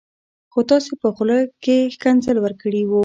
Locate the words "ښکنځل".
1.95-2.37